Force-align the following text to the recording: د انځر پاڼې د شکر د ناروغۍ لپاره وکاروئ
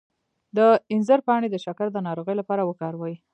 د 0.57 0.59
انځر 0.93 1.19
پاڼې 1.27 1.47
د 1.51 1.55
شکر 1.65 1.87
د 1.91 1.97
ناروغۍ 2.07 2.35
لپاره 2.37 2.65
وکاروئ 2.69 3.15